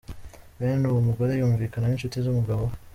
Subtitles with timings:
[0.57, 2.75] Bene uwo mugore yumvikana n’inshuti z’umugabo we.